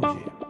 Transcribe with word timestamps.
Dia. 0.00 0.40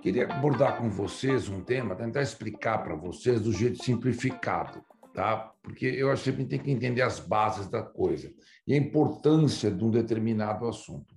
Queria 0.00 0.24
abordar 0.32 0.78
com 0.78 0.88
vocês 0.88 1.48
um 1.48 1.60
tema, 1.60 1.96
tentar 1.96 2.22
explicar 2.22 2.78
para 2.84 2.94
vocês 2.94 3.40
do 3.40 3.52
jeito 3.52 3.82
simplificado, 3.82 4.80
tá? 5.12 5.52
Porque 5.60 5.84
eu 5.86 6.12
acho 6.12 6.22
que 6.22 6.30
a 6.30 6.32
gente 6.32 6.48
tem 6.48 6.60
que 6.60 6.70
entender 6.70 7.02
as 7.02 7.18
bases 7.18 7.68
da 7.68 7.82
coisa 7.82 8.32
e 8.66 8.74
a 8.74 8.76
importância 8.76 9.68
de 9.68 9.84
um 9.84 9.90
determinado 9.90 10.68
assunto. 10.68 11.16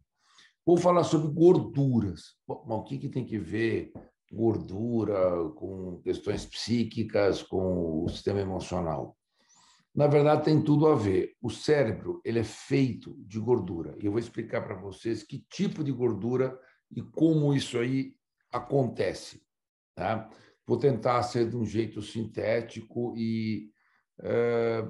Vou 0.65 0.75
falar 0.75 1.03
sobre 1.03 1.31
gorduras. 1.31 2.35
Bom, 2.47 2.79
o 2.79 2.83
que, 2.83 2.97
que 2.97 3.09
tem 3.09 3.23
que 3.23 3.37
ver 3.37 3.91
gordura 4.31 5.49
com 5.55 6.01
questões 6.03 6.45
psíquicas, 6.45 7.43
com 7.43 8.05
o 8.05 8.09
sistema 8.09 8.39
emocional? 8.39 9.15
Na 9.99 10.07
verdade, 10.07 10.45
tem 10.45 10.63
tudo 10.63 10.87
a 10.87 10.95
ver. 10.95 11.35
O 11.41 11.49
cérebro 11.49 12.21
ele 12.23 12.39
é 12.39 12.43
feito 12.45 13.13
de 13.27 13.37
gordura. 13.37 13.97
E 13.99 14.05
eu 14.05 14.13
vou 14.13 14.19
explicar 14.21 14.61
para 14.61 14.73
vocês 14.73 15.23
que 15.23 15.45
tipo 15.49 15.83
de 15.83 15.91
gordura 15.91 16.57
e 16.89 17.01
como 17.01 17.53
isso 17.53 17.77
aí 17.77 18.15
acontece. 18.49 19.45
Tá? 19.93 20.29
Vou 20.65 20.77
tentar 20.77 21.21
ser 21.23 21.49
de 21.49 21.57
um 21.57 21.65
jeito 21.65 22.01
sintético 22.01 23.13
e 23.17 23.73
é, 24.21 24.87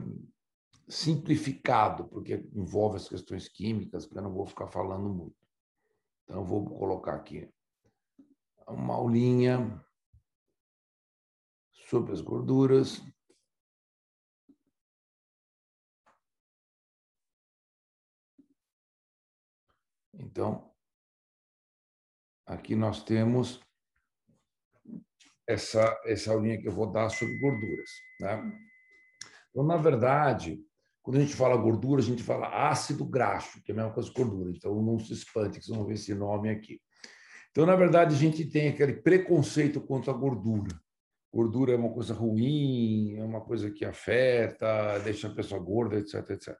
simplificado, 0.88 2.05
porque 2.05 2.48
envolve 2.53 2.98
as 2.98 3.09
questões 3.09 3.50
químicas, 3.50 4.05
que 4.05 4.16
eu 4.16 4.22
não 4.22 4.31
vou 4.31 4.45
ficar 4.45 4.67
falando 4.67 5.09
muito. 5.09 5.44
Então, 6.26 6.45
vou 6.45 6.64
colocar 6.64 7.16
aqui 7.16 7.50
uma 8.67 8.94
aulinha 8.94 9.84
sobre 11.89 12.12
as 12.12 12.22
gorduras. 12.22 13.02
Então, 20.20 20.70
aqui 22.46 22.76
nós 22.76 23.04
temos 23.04 23.62
essa, 25.48 26.00
essa 26.06 26.31
aulinha 26.31 26.59
que 26.59 26.67
eu 26.67 26.72
vou 26.72 26.92
dar 26.92 27.09
sobre 27.09 27.38
gorduras. 27.39 27.89
Né? 28.20 28.59
Então, 29.50 29.64
na 29.64 29.78
verdade, 29.78 30.62
quando 31.02 31.17
a 31.17 31.22
gente 31.22 31.36
fala 31.36 31.58
gordura, 31.58 32.02
a 32.02 32.06
gente 32.06 32.22
fala 32.22 32.70
ácido 32.70 33.06
graxo, 33.06 33.64
que 33.64 33.72
é 33.72 33.73
a 33.73 33.78
mesma 33.78 33.94
coisa 33.94 34.09
que 34.09 34.22
gordura. 34.22 34.52
Então, 34.52 34.81
não 34.81 35.00
se 35.00 35.14
espante 35.14 35.58
que 35.58 35.66
vocês 35.66 35.75
vão 35.75 35.88
ver 35.88 35.94
esse 35.94 36.14
nome 36.14 36.50
aqui. 36.50 36.81
Então, 37.52 37.66
na 37.66 37.75
verdade, 37.75 38.14
a 38.14 38.17
gente 38.17 38.45
tem 38.45 38.67
aquele 38.67 38.94
preconceito 38.94 39.81
quanto 39.81 40.12
à 40.12 40.14
gordura. 40.14 40.80
Gordura 41.31 41.73
é 41.73 41.78
uma 41.78 41.94
coisa 41.94 42.14
ruim, 42.14 43.16
é 43.16 43.23
uma 43.23 43.42
coisa 43.42 43.72
que 43.72 43.86
afeta, 43.86 45.00
deixa 45.00 45.28
a 45.28 45.34
pessoa 45.34 45.62
gorda, 45.62 45.97
etc, 45.97 46.30
etc. 46.30 46.58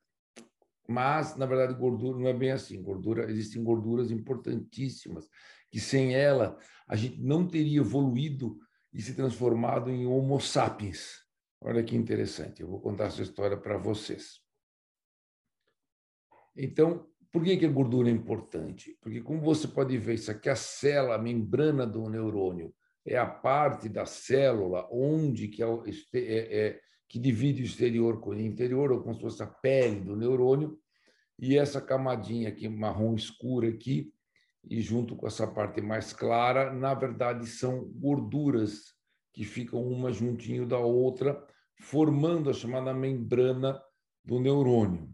Mas, 0.90 1.36
na 1.36 1.46
verdade, 1.46 1.76
gordura 1.76 2.18
não 2.18 2.28
é 2.28 2.34
bem 2.34 2.50
assim. 2.50 2.82
Gordura, 2.82 3.30
existem 3.30 3.64
gorduras 3.64 4.10
importantíssimas, 4.10 5.30
que 5.70 5.80
sem 5.80 6.16
ela 6.16 6.58
a 6.88 6.96
gente 6.96 7.22
não 7.22 7.48
teria 7.48 7.80
evoluído 7.80 8.58
e 8.92 9.00
se 9.00 9.14
transformado 9.14 9.92
em 9.92 10.08
Homo 10.08 10.40
sapiens. 10.40 11.24
Olha 11.62 11.84
que 11.84 11.96
interessante, 11.96 12.64
eu 12.64 12.68
vou 12.68 12.82
contar 12.82 13.06
essa 13.06 13.22
história 13.22 13.56
para 13.56 13.78
vocês. 13.78 14.42
Então, 16.56 17.08
por 17.32 17.44
que, 17.44 17.56
que 17.58 17.68
a 17.68 17.72
gordura 17.72 18.10
é 18.10 18.12
importante? 18.12 18.98
Porque, 19.00 19.22
como 19.22 19.42
você 19.42 19.68
pode 19.68 19.96
ver, 19.96 20.16
isso 20.16 20.32
aqui 20.32 20.50
é 20.50 20.54
a 20.54 20.56
célula, 20.56 21.16
a 21.16 21.22
membrana 21.22 21.86
do 21.86 22.10
neurônio, 22.10 22.74
é 23.06 23.16
a 23.16 23.28
parte 23.28 23.88
da 23.88 24.08
célula 24.08 24.88
onde 24.92 25.50
que, 25.50 25.62
é, 25.62 25.68
é, 26.16 26.58
é 26.58 26.82
que 27.10 27.18
divide 27.18 27.64
o 27.64 27.66
exterior 27.66 28.22
com 28.22 28.30
o 28.30 28.40
interior, 28.40 28.92
ou 28.92 29.02
como 29.02 29.16
se 29.16 29.22
fosse 29.22 29.42
a 29.42 29.48
pele 29.48 30.00
do 30.02 30.16
neurônio, 30.16 30.80
e 31.40 31.58
essa 31.58 31.82
camadinha 31.82 32.50
aqui 32.50 32.70
marrom 32.70 33.16
escura 33.16 33.68
aqui, 33.68 34.14
e 34.64 34.80
junto 34.80 35.16
com 35.16 35.26
essa 35.26 35.48
parte 35.48 35.82
mais 35.82 36.14
clara, 36.14 36.72
na 36.72 36.94
verdade 36.94 37.48
são 37.48 37.86
gorduras 37.96 38.94
que 39.34 39.44
ficam 39.44 39.82
uma 39.82 40.12
juntinho 40.12 40.68
da 40.68 40.78
outra, 40.78 41.44
formando 41.82 42.50
a 42.50 42.54
chamada 42.54 42.94
membrana 42.94 43.82
do 44.24 44.40
neurônio. 44.40 45.10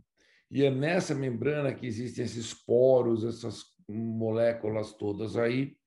E 0.51 0.63
é 0.63 0.69
nessa 0.69 1.15
membrana 1.15 1.73
que 1.73 1.85
existem 1.85 2.25
esses 2.25 2.53
poros, 2.53 3.23
essas 3.23 3.63
moléculas 3.87 4.93
todas 4.93 5.37
aí, 5.37 5.77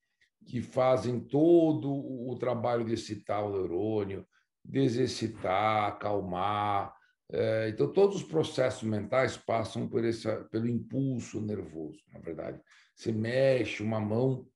que 0.46 0.62
fazem 0.62 1.20
todo 1.20 1.92
o 1.92 2.34
trabalho 2.38 2.84
de 2.84 2.94
excitar 2.94 3.44
o 3.44 3.52
neurônio, 3.52 4.26
desexcitar, 4.68 5.88
acalmar. 5.88 6.94
É, 7.30 7.70
então, 7.70 7.90
todos 7.92 8.16
os 8.16 8.22
processos 8.22 8.82
mentais 8.82 9.36
passam 9.36 9.88
por 9.88 10.04
esse, 10.04 10.28
pelo 10.50 10.68
impulso 10.68 11.40
nervoso, 11.40 11.98
na 12.12 12.20
verdade. 12.20 12.60
Você 12.94 13.10
mexe 13.10 13.82
uma 13.82 13.98
mão, 13.98 14.46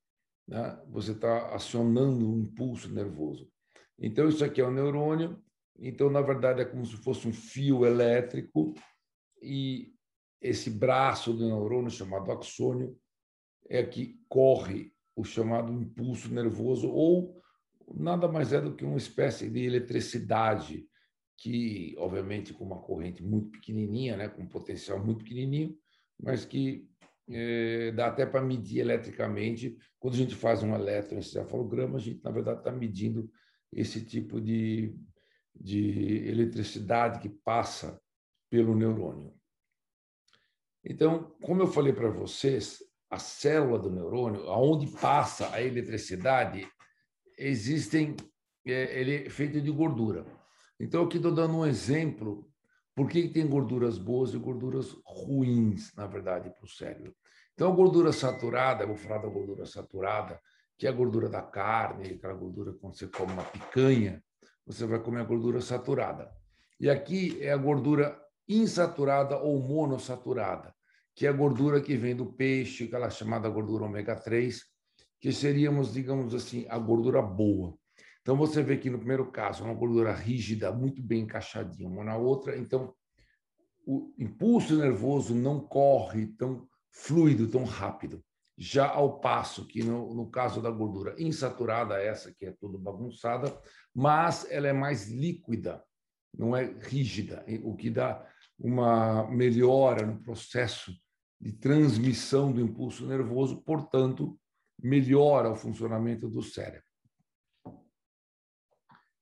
né? 0.46 0.78
você 0.88 1.12
está 1.12 1.54
acionando 1.54 2.30
um 2.30 2.38
impulso 2.38 2.92
nervoso. 2.92 3.50
Então, 3.98 4.28
isso 4.28 4.44
aqui 4.44 4.60
é 4.60 4.64
o 4.64 4.70
neurônio. 4.70 5.42
Então, 5.78 6.10
na 6.10 6.20
verdade, 6.20 6.60
é 6.60 6.64
como 6.64 6.84
se 6.84 6.96
fosse 6.96 7.26
um 7.26 7.32
fio 7.32 7.86
elétrico 7.86 8.74
e 9.40 9.94
esse 10.40 10.70
braço 10.70 11.32
do 11.32 11.46
neurônio, 11.46 11.90
chamado 11.90 12.30
axônio, 12.30 12.98
é 13.68 13.82
que 13.82 14.20
corre 14.28 14.92
o 15.14 15.24
chamado 15.24 15.72
impulso 15.72 16.32
nervoso 16.32 16.90
ou 16.90 17.41
nada 17.94 18.28
mais 18.28 18.52
é 18.52 18.60
do 18.60 18.74
que 18.74 18.84
uma 18.84 18.98
espécie 18.98 19.48
de 19.48 19.64
eletricidade 19.64 20.86
que, 21.36 21.94
obviamente, 21.98 22.52
com 22.52 22.64
uma 22.64 22.80
corrente 22.80 23.22
muito 23.22 23.50
pequenininha, 23.50 24.16
né, 24.16 24.28
com 24.28 24.42
um 24.42 24.48
potencial 24.48 25.04
muito 25.04 25.24
pequenininho, 25.24 25.76
mas 26.20 26.44
que 26.44 26.88
é, 27.28 27.90
dá 27.92 28.06
até 28.06 28.24
para 28.24 28.42
medir 28.42 28.80
eletricamente. 28.80 29.76
Quando 29.98 30.14
a 30.14 30.18
gente 30.18 30.34
faz 30.34 30.62
um 30.62 30.74
eletroencefalograma, 30.74 31.96
a 31.96 32.00
gente, 32.00 32.22
na 32.22 32.30
verdade, 32.30 32.58
está 32.58 32.70
medindo 32.70 33.30
esse 33.72 34.04
tipo 34.04 34.40
de, 34.40 34.94
de 35.54 36.28
eletricidade 36.28 37.20
que 37.20 37.28
passa 37.28 38.00
pelo 38.50 38.76
neurônio. 38.76 39.34
Então, 40.84 41.34
como 41.42 41.62
eu 41.62 41.66
falei 41.66 41.92
para 41.92 42.10
vocês, 42.10 42.82
a 43.10 43.18
célula 43.18 43.78
do 43.78 43.90
neurônio, 43.90 44.48
aonde 44.48 44.86
passa 44.86 45.52
a 45.52 45.62
eletricidade, 45.62 46.68
existem, 47.38 48.16
é, 48.66 49.00
ele 49.00 49.26
é 49.26 49.30
feito 49.30 49.60
de 49.60 49.70
gordura. 49.70 50.24
Então, 50.78 51.04
aqui 51.04 51.16
estou 51.16 51.32
dando 51.32 51.56
um 51.56 51.66
exemplo 51.66 52.48
por 52.94 53.08
que 53.08 53.28
tem 53.28 53.46
gorduras 53.46 53.98
boas 53.98 54.34
e 54.34 54.38
gorduras 54.38 54.94
ruins, 55.06 55.94
na 55.94 56.06
verdade, 56.06 56.50
para 56.50 56.64
o 56.64 56.68
cérebro. 56.68 57.14
Então, 57.54 57.72
a 57.72 57.74
gordura 57.74 58.12
saturada, 58.12 58.86
vou 58.86 58.96
falar 58.96 59.18
da 59.18 59.28
gordura 59.28 59.64
saturada, 59.66 60.40
que 60.78 60.86
é 60.86 60.90
a 60.90 60.92
gordura 60.92 61.28
da 61.28 61.42
carne, 61.42 62.14
aquela 62.14 62.34
gordura 62.34 62.72
quando 62.72 62.96
você 62.96 63.06
come 63.06 63.32
uma 63.32 63.44
picanha, 63.44 64.22
você 64.66 64.86
vai 64.86 64.98
comer 65.00 65.20
a 65.20 65.24
gordura 65.24 65.60
saturada. 65.60 66.30
E 66.80 66.90
aqui 66.90 67.38
é 67.40 67.52
a 67.52 67.56
gordura 67.56 68.20
insaturada 68.48 69.38
ou 69.38 69.60
monossaturada, 69.60 70.74
que 71.14 71.26
é 71.26 71.28
a 71.28 71.32
gordura 71.32 71.80
que 71.80 71.96
vem 71.96 72.16
do 72.16 72.26
peixe, 72.26 72.84
aquela 72.84 73.10
chamada 73.10 73.48
gordura 73.48 73.84
ômega 73.84 74.16
3, 74.16 74.64
que 75.22 75.32
seríamos, 75.32 75.92
digamos 75.92 76.34
assim, 76.34 76.66
a 76.68 76.76
gordura 76.76 77.22
boa. 77.22 77.78
Então, 78.20 78.36
você 78.36 78.60
vê 78.60 78.76
que 78.76 78.90
no 78.90 78.98
primeiro 78.98 79.30
caso, 79.30 79.62
uma 79.62 79.72
gordura 79.72 80.12
rígida, 80.12 80.72
muito 80.72 81.00
bem 81.00 81.22
encaixadinha 81.22 81.88
uma 81.88 82.02
na 82.02 82.16
outra. 82.16 82.58
Então, 82.58 82.92
o 83.86 84.12
impulso 84.18 84.76
nervoso 84.76 85.32
não 85.32 85.60
corre 85.60 86.26
tão 86.26 86.66
fluido, 86.90 87.48
tão 87.48 87.62
rápido. 87.62 88.20
Já 88.58 88.90
ao 88.90 89.20
passo 89.20 89.64
que, 89.64 89.84
no, 89.84 90.12
no 90.12 90.28
caso 90.28 90.60
da 90.60 90.72
gordura 90.72 91.14
insaturada, 91.16 92.02
essa 92.02 92.34
que 92.34 92.46
é 92.46 92.50
toda 92.50 92.76
bagunçada, 92.76 93.56
mas 93.94 94.44
ela 94.50 94.66
é 94.66 94.72
mais 94.72 95.08
líquida, 95.08 95.84
não 96.36 96.56
é 96.56 96.64
rígida, 96.64 97.44
o 97.62 97.76
que 97.76 97.90
dá 97.90 98.26
uma 98.58 99.30
melhora 99.30 100.04
no 100.04 100.20
processo 100.20 100.92
de 101.40 101.52
transmissão 101.52 102.52
do 102.52 102.60
impulso 102.60 103.06
nervoso, 103.06 103.62
portanto, 103.62 104.36
melhora 104.82 105.50
o 105.50 105.56
funcionamento 105.56 106.28
do 106.28 106.42
cérebro. 106.42 106.82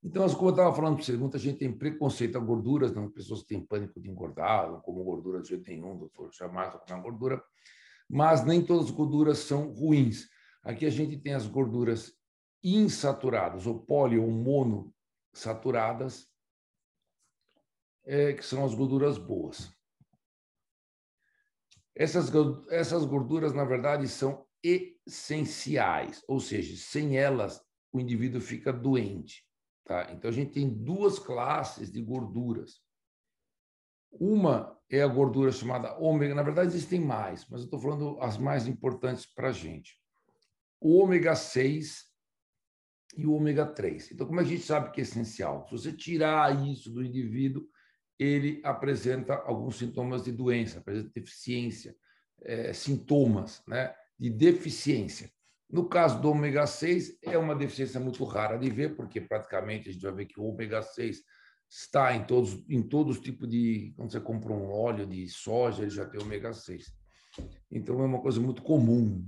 Então, 0.03 0.27
como 0.35 0.49
eu 0.49 0.51
estava 0.51 0.75
falando 0.75 0.97
para 0.97 1.05
você, 1.05 1.17
muita 1.17 1.39
gente 1.39 1.59
tem 1.59 1.77
preconceito 1.77 2.37
a 2.37 2.41
gorduras, 2.41 2.95
não, 2.95 3.11
pessoas 3.11 3.43
têm 3.43 3.65
pânico 3.65 4.01
de 4.01 4.09
engordar, 4.09 4.71
não 4.71 4.81
como 4.81 5.05
gordura 5.05 5.43
de 5.43 5.51
jeito 5.51 5.69
nenhum, 5.69 5.99
doutor, 5.99 6.33
jamais 6.33 6.73
vou 6.73 7.03
gordura, 7.03 7.43
mas 8.09 8.43
nem 8.43 8.65
todas 8.65 8.87
as 8.87 8.91
gorduras 8.91 9.39
são 9.41 9.71
ruins. 9.73 10.27
Aqui 10.63 10.87
a 10.87 10.91
gente 10.91 11.19
tem 11.19 11.35
as 11.35 11.47
gorduras 11.47 12.15
insaturadas, 12.65 13.67
ou 13.67 13.79
poli 13.79 14.19
ou 14.19 14.31
monossaturadas, 14.31 16.27
é, 18.05 18.33
que 18.33 18.45
são 18.45 18.65
as 18.65 18.75
gorduras 18.75 19.19
boas. 19.19 19.71
Essas, 21.95 22.33
essas 22.71 23.05
gorduras, 23.05 23.53
na 23.53 23.65
verdade, 23.65 24.09
são 24.09 24.47
essenciais, 25.11 26.23
ou 26.27 26.41
seja, 26.41 26.77
sem 26.77 27.17
elas 27.17 27.61
o 27.93 28.01
indivíduo 28.01 28.41
fica 28.41 28.73
doente. 28.73 29.45
Tá? 29.85 30.11
Então, 30.13 30.31
a 30.31 30.33
gente 30.33 30.53
tem 30.53 30.69
duas 30.69 31.19
classes 31.19 31.91
de 31.91 32.01
gorduras. 32.01 32.81
Uma 34.13 34.79
é 34.89 35.03
a 35.03 35.09
gordura 35.09 35.51
chamada 35.53 35.97
ômega. 35.99 36.35
Na 36.35 36.43
verdade, 36.43 36.69
existem 36.69 37.01
mais, 37.01 37.47
mas 37.49 37.61
eu 37.61 37.65
estou 37.65 37.81
falando 37.81 38.21
as 38.21 38.39
mais 38.39 38.67
importantes 38.67 39.27
para 39.27 39.49
a 39.49 39.53
gente. 39.53 39.99
O 40.81 40.99
ômega 40.99 41.35
6 41.35 42.07
e 43.17 43.27
o 43.27 43.33
ômega 43.33 43.67
3. 43.67 44.13
Então, 44.13 44.27
como 44.27 44.41
é 44.41 44.43
a 44.43 44.47
gente 44.47 44.63
sabe 44.63 44.93
que 44.93 45.01
é 45.01 45.03
essencial? 45.03 45.67
Se 45.67 45.73
você 45.73 45.93
tirar 45.93 46.67
isso 46.67 46.91
do 46.91 47.05
indivíduo, 47.05 47.69
ele 48.19 48.61
apresenta 48.65 49.35
alguns 49.35 49.77
sintomas 49.77 50.25
de 50.25 50.33
doença, 50.33 50.79
apresenta 50.79 51.11
deficiência, 51.15 51.97
é, 52.43 52.73
sintomas 52.73 53.63
né, 53.67 53.95
de 54.21 54.29
deficiência. 54.29 55.31
No 55.71 55.89
caso 55.89 56.21
do 56.21 56.31
ômega 56.31 56.67
6, 56.67 57.19
é 57.23 57.39
uma 57.39 57.55
deficiência 57.55 57.99
muito 57.99 58.23
rara 58.25 58.59
de 58.59 58.69
ver, 58.69 58.95
porque 58.95 59.19
praticamente 59.19 59.89
a 59.89 59.93
gente 59.93 60.03
vai 60.03 60.13
ver 60.13 60.27
que 60.27 60.39
o 60.39 60.45
ômega 60.45 60.83
6 60.83 61.23
está 61.71 62.15
em 62.15 62.25
todos, 62.25 62.63
em 62.69 62.83
todos 62.83 63.17
os 63.17 63.23
tipos 63.23 63.49
de. 63.49 63.95
Quando 63.97 64.13
você 64.13 64.21
compra 64.21 64.53
um 64.53 64.69
ômega 64.71 65.07
de 65.07 65.27
soja, 65.29 65.83
ele 65.83 65.91
já 65.91 66.05
tem 66.05 66.21
ômega 66.21 66.53
6. 66.53 66.93
Então, 67.71 68.01
é 68.03 68.05
uma 68.05 68.21
coisa 68.21 68.41
muito 68.41 68.61
comum. 68.61 69.25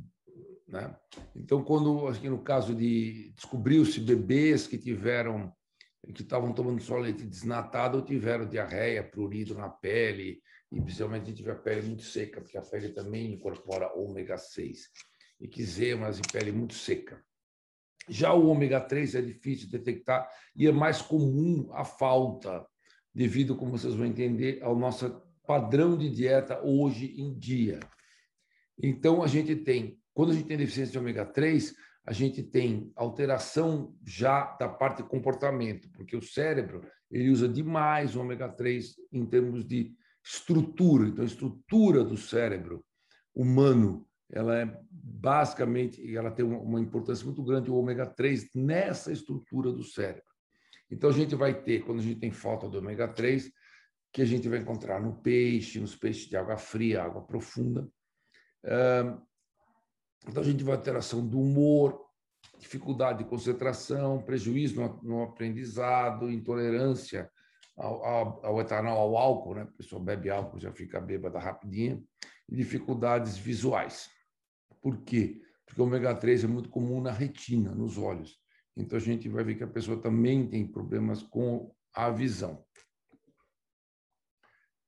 Né? 0.69 0.95
Então, 1.35 1.65
quando, 1.65 2.09
aqui 2.09 2.29
no 2.29 2.43
caso 2.43 2.75
de 2.75 3.33
descobriu-se 3.35 4.01
bebês 4.01 4.67
que 4.67 4.77
tiveram, 4.77 5.51
que 6.11 6.23
estavam 6.23 6.53
tomando 6.53 6.83
só 6.83 6.99
leite 6.99 7.25
desnatado 7.25 7.99
ou 7.99 8.05
tiveram 8.05 8.49
diarreia, 8.49 9.05
prurido 9.05 9.55
na 9.55 9.69
pele, 9.69 10.43
e 10.71 10.81
principalmente 10.81 11.33
tiver 11.33 11.63
pele 11.63 11.83
muito 11.87 12.03
seca, 12.03 12.41
porque 12.41 12.57
a 12.57 12.63
pele 12.63 12.89
também 12.89 13.35
incorpora 13.35 13.93
ômega 13.95 14.39
6, 14.39 14.89
e 15.41 15.45
eczemas 15.45 16.19
e 16.19 16.23
pele 16.23 16.51
muito 16.51 16.75
seca. 16.75 17.23
Já 18.09 18.33
o 18.33 18.49
ômega 18.49 18.81
3 18.81 19.15
é 19.15 19.23
difícil 19.23 19.67
de 19.67 19.79
detectar 19.79 20.29
e 20.57 20.67
é 20.67 20.73
mais 20.73 21.01
comum 21.01 21.71
a 21.73 21.85
falta, 21.85 22.67
devido, 23.15 23.55
como 23.55 23.71
vocês 23.71 23.95
vão 23.95 24.07
entender, 24.07 24.61
ao 24.63 24.75
nosso 24.75 25.23
padrão 25.47 25.97
de 25.97 26.11
dieta 26.11 26.61
hoje 26.65 27.15
em 27.21 27.39
dia. 27.39 27.79
Então, 28.83 29.23
a 29.23 29.29
gente 29.29 29.55
tem, 29.55 30.01
quando 30.13 30.33
a 30.33 30.35
gente 30.35 30.47
tem 30.47 30.57
deficiência 30.57 30.93
de 30.93 30.99
ômega 30.99 31.25
3, 31.25 31.75
a 32.05 32.13
gente 32.13 32.43
tem 32.43 32.93
alteração 32.97 33.95
já 34.05 34.57
da 34.57 34.69
parte 34.69 35.03
de 35.03 35.09
comportamento, 35.09 35.89
porque 35.93 36.17
o 36.17 36.23
cérebro 36.23 36.83
ele 37.11 37.31
usa 37.31 37.49
demais 37.49 38.17
o 38.17 38.21
ômega 38.21 38.49
3 38.49 38.95
em 39.13 39.25
termos 39.25 39.65
de 39.65 39.95
estrutura. 40.25 41.09
Então, 41.09 41.23
a 41.23 41.27
estrutura 41.27 42.03
do 42.03 42.17
cérebro 42.17 42.85
humano 43.35 44.07
ela 44.33 44.59
é 44.59 44.81
basicamente, 44.91 46.17
ela 46.17 46.31
tem 46.31 46.45
uma 46.45 46.81
importância 46.81 47.25
muito 47.25 47.43
grande, 47.43 47.71
o 47.71 47.77
ômega 47.77 48.07
3, 48.07 48.49
nessa 48.55 49.13
estrutura 49.13 49.71
do 49.71 49.85
cérebro. 49.85 50.25
Então, 50.91 51.11
a 51.11 51.13
gente 51.13 51.35
vai 51.35 51.63
ter, 51.63 51.85
quando 51.85 52.01
a 52.01 52.03
gente 52.03 52.19
tem 52.19 52.31
falta 52.31 52.67
do 52.67 52.79
ômega 52.79 53.07
3, 53.07 53.53
que 54.11 54.23
a 54.23 54.25
gente 54.25 54.49
vai 54.49 54.59
encontrar 54.59 55.01
no 55.01 55.21
peixe, 55.21 55.79
nos 55.79 55.95
peixes 55.95 56.29
de 56.29 56.37
água 56.37 56.57
fria, 56.57 57.03
água 57.03 57.23
profunda. 57.23 57.87
Então, 60.27 60.43
a 60.43 60.47
gente 60.47 60.63
vai 60.63 60.75
ter 60.75 60.91
alteração 60.91 61.27
do 61.27 61.41
humor, 61.41 62.01
dificuldade 62.59 63.19
de 63.19 63.31
concentração, 63.31 64.23
prejuízo 64.23 64.81
no, 64.81 65.03
no 65.03 65.23
aprendizado, 65.23 66.31
intolerância 66.31 67.31
ao, 67.77 68.05
ao, 68.05 68.47
ao, 68.47 68.61
etanol, 68.61 68.99
ao 68.99 69.17
álcool, 69.17 69.55
né? 69.55 69.63
A 69.63 69.77
pessoa 69.77 70.03
bebe 70.03 70.31
álcool, 70.31 70.61
já 70.61 70.73
fica 70.73 71.01
bêbada 71.01 71.39
rapidinho, 71.39 72.05
e 72.49 72.57
dificuldades 72.57 73.37
visuais. 73.37 74.09
Por 74.81 75.03
quê? 75.03 75.41
Porque 75.67 75.81
o 75.81 75.85
ômega 75.85 76.15
3 76.15 76.45
é 76.45 76.47
muito 76.47 76.69
comum 76.69 77.01
na 77.01 77.11
retina, 77.11 77.75
nos 77.75 77.97
olhos. 77.99 78.39
Então 78.77 78.97
a 78.97 79.01
gente 79.01 79.29
vai 79.29 79.45
ver 79.45 79.55
que 79.57 79.65
a 79.65 79.69
pessoa 79.69 80.01
também 80.01 80.49
tem 80.49 80.67
problemas 80.67 81.23
com 81.23 81.75
a 81.95 82.11
visão. 82.11 82.65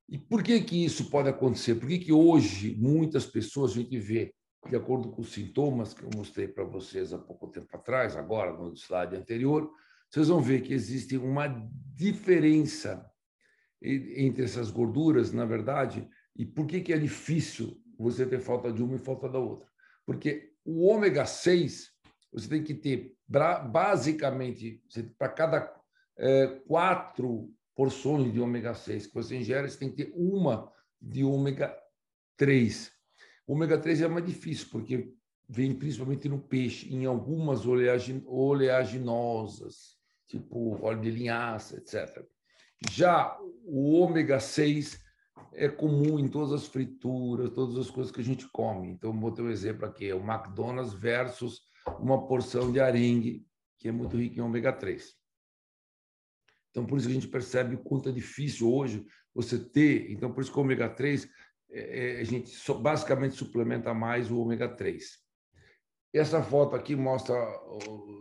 E 0.09 0.19
por 0.19 0.43
que 0.43 0.61
que 0.63 0.85
isso 0.85 1.11
pode 1.11 1.29
acontecer? 1.29 1.77
Por 1.77 1.89
que 1.89 1.99
que 1.99 2.13
hoje 2.13 2.77
muitas 2.77 3.27
pessoas 3.27 3.73
a 3.73 3.75
gente 3.75 3.99
vê, 3.99 4.35
de 4.69 4.77
acordo 4.77 5.11
com 5.11 5.23
os 5.23 5.33
sintomas 5.33 5.93
que 5.93 6.03
eu 6.03 6.11
mostrei 6.15 6.49
para 6.49 6.65
vocês 6.65 7.13
há 7.13 7.19
pouco 7.19 7.49
tempo 7.49 7.69
atrás, 7.77 8.17
agora 8.17 8.53
no 8.53 8.73
slide 8.75 9.17
anterior, 9.17 9.71
vocês 10.11 10.29
vão 10.29 10.41
ver 10.41 10.63
que 10.63 10.73
existe 10.73 11.17
uma 11.17 11.49
diferença 11.95 13.05
entre 13.83 14.45
essas 14.45 14.71
gorduras, 14.71 15.33
na 15.33 15.45
verdade, 15.45 16.09
e 16.35 16.47
por 16.47 16.67
que 16.67 16.81
que 16.81 16.93
é 16.93 16.99
difícil 16.99 17.81
você 17.99 18.25
ter 18.25 18.41
falta 18.41 18.73
de 18.73 18.83
uma 18.83 18.97
e 18.97 18.99
falta 18.99 19.29
da 19.29 19.39
outra? 19.39 19.69
Porque 20.07 20.53
o 20.65 20.87
ômega 20.87 21.27
6, 21.27 21.91
você 22.33 22.49
tem 22.49 22.63
que 22.63 22.75
ter, 22.75 23.15
basicamente, 23.29 24.83
para 25.19 25.29
cada 25.29 25.75
é, 26.17 26.47
quatro 26.67 27.53
porções 27.75 28.33
de 28.33 28.41
ômega 28.41 28.73
6 28.73 29.09
que 29.09 29.15
você 29.15 29.37
ingere, 29.37 29.69
você 29.69 29.79
tem 29.79 29.91
que 29.91 30.05
ter 30.05 30.13
uma 30.15 30.73
de 31.01 31.25
ômega 31.25 31.77
3. 32.37 32.94
O 33.47 33.53
ômega 33.53 33.79
3 33.79 34.03
é 34.03 34.09
mais 34.09 34.27
difícil, 34.27 34.69
porque 34.71 35.13
vem 35.49 35.75
principalmente 35.75 36.29
no 36.29 36.39
peixe, 36.39 36.93
em 36.93 37.05
algumas 37.05 37.67
oleaginosas, 37.67 39.99
tipo 40.27 40.83
óleo 40.83 41.03
de 41.03 41.11
linhaça, 41.11 41.77
etc. 41.77 42.25
Já 42.91 43.39
o 43.65 43.93
ômega 43.93 44.41
6 44.41 45.03
é 45.53 45.69
comum 45.69 46.19
em 46.19 46.29
todas 46.29 46.53
as 46.53 46.67
frituras, 46.67 47.51
todas 47.51 47.77
as 47.77 47.91
coisas 47.91 48.11
que 48.13 48.21
a 48.21 48.25
gente 48.25 48.49
come. 48.51 48.89
Então, 48.89 49.19
vou 49.19 49.33
ter 49.33 49.43
um 49.43 49.51
exemplo 49.51 49.87
aqui: 49.87 50.09
é 50.09 50.15
o 50.15 50.25
McDonald's 50.25 50.95
versus 50.95 51.63
uma 51.99 52.27
porção 52.27 52.73
de 52.73 52.81
arengue, 52.81 53.47
que 53.79 53.89
é 53.89 53.93
muito 53.93 54.17
rico 54.17 54.39
em 54.39 54.41
ômega 54.41 54.73
3. 54.73 55.15
Então, 56.71 56.87
por 56.87 56.99
isso 56.99 57.07
que 57.07 57.13
a 57.13 57.15
gente 57.15 57.29
percebe 57.29 57.77
o 57.77 57.83
quanto 57.83 58.09
é 58.09 58.13
difícil 58.13 58.73
hoje 58.73 59.07
você 59.33 59.59
ter. 59.59 60.11
Então, 60.11 60.33
por 60.33 60.43
isso 60.43 60.53
que 60.53 60.59
o 60.59 60.63
ômega 60.63 60.89
3, 60.89 61.29
é, 61.75 62.19
é, 62.19 62.21
a 62.21 62.25
gente 62.25 62.53
basicamente 62.81 63.35
suplementa 63.35 63.93
mais 63.93 64.31
o 64.31 64.41
ômega 64.41 64.69
3. 64.69 65.19
Essa 66.13 66.41
foto 66.41 66.77
aqui 66.77 66.95
mostra 66.95 67.35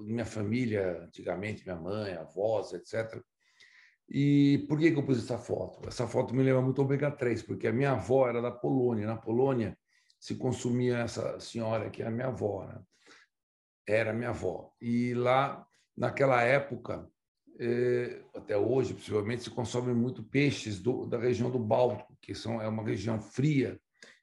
minha 0.04 0.26
família, 0.26 1.04
antigamente, 1.04 1.64
minha 1.64 1.80
mãe, 1.80 2.14
avós, 2.14 2.74
etc. 2.74 3.22
E 4.10 4.66
por 4.68 4.80
que, 4.80 4.88
eu 4.88 5.06
pus 5.06 5.20
essa 5.20 5.38
foto? 5.38 5.88
Essa 5.88 6.08
foto 6.08 6.34
me 6.34 6.42
lembra 6.42 6.62
muito 6.62 6.82
ômega 6.82 7.12
3, 7.12 7.44
porque 7.44 7.68
a 7.68 7.72
minha 7.72 7.92
avó 7.92 8.28
era 8.28 8.42
da 8.42 8.52
Polônia. 8.52 9.06
Na 9.06 9.16
Polônia 9.16 9.78
se 10.20 10.36
consumia 10.36 10.98
essa 10.98 11.40
senhora 11.40 11.92
que 11.92 12.02
é 12.02 12.08
a 12.08 12.12
minha 12.12 12.28
avó, 12.28 12.66
né? 12.66 12.82
era 13.88 14.14
minha 14.14 14.30
avó. 14.30 14.74
E 14.82 15.14
lá, 15.14 15.66
naquela 15.96 16.42
época, 16.42 17.08
até 18.36 18.58
hoje, 18.58 18.94
possivelmente, 18.94 19.44
se 19.44 19.50
consomem 19.50 19.94
muito 19.94 20.24
peixes 20.24 20.80
do, 20.80 21.06
da 21.06 21.18
região 21.18 21.52
do 21.52 21.60
Báltico, 21.60 22.18
que 22.22 22.34
são, 22.34 22.62
é 22.62 22.68
uma 22.68 22.84
região 22.84 23.20
fria, 23.20 23.80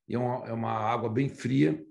é 0.09 0.19
uma, 0.19 0.49
é 0.49 0.53
uma 0.53 0.73
água 0.73 1.09
bem 1.09 1.29
fria, 1.29 1.85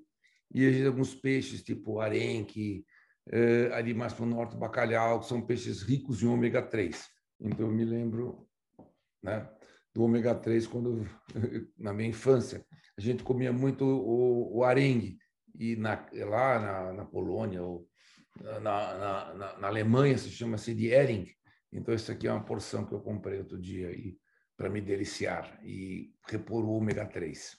e 0.54 0.86
alguns 0.86 1.14
peixes, 1.14 1.64
tipo 1.64 2.00
arenque, 2.00 2.86
eh, 3.31 3.69
ali 3.74 3.94
mais 3.94 4.14
para 4.14 4.24
o 4.24 4.30
norte, 4.30 4.58
bacalhau, 4.58 5.19
que 5.19 5.28
são 5.28 5.42
peixes 5.42 5.84
ricos 5.84 6.24
em 6.24 6.28
ômega 6.28 6.62
3. 6.62 7.08
Então, 7.40 7.68
eu 7.68 7.72
me 7.72 7.86
lembro 7.86 8.48
né, 9.22 9.48
do 9.94 10.04
ômega 10.04 10.34
3 10.34 10.66
quando, 10.68 11.08
na 11.78 11.94
minha 11.94 12.10
infância. 12.10 12.66
A 12.98 13.02
gente 13.02 13.24
comia 13.24 13.54
muito 13.54 13.86
o, 13.86 14.58
o 14.58 14.64
arengue, 14.64 15.19
e 15.58 15.76
na, 15.76 16.06
lá 16.14 16.60
na, 16.60 16.94
na 16.94 17.06
Polônia, 17.06 17.62
ou 17.62 17.88
na, 18.42 18.60
na, 18.60 19.34
na, 19.34 19.58
na 19.58 19.68
Alemanha, 19.68 20.18
se 20.18 20.30
chama-se 20.30 20.74
de 20.74 20.88
Hering. 20.88 21.28
Então, 21.72 21.94
isso 21.94 22.12
aqui 22.12 22.28
é 22.28 22.31
uma 22.31 22.44
porção 22.44 22.86
que 22.86 22.94
eu 22.94 23.00
comprei 23.00 23.40
outro 23.40 23.60
dia 23.60 23.92
para 24.58 24.69
me 24.69 24.81
deliciar 24.81 25.60
e 25.64 26.14
repor 26.28 26.66
o 26.66 26.72
ômega 26.72 27.06
3. 27.06 27.58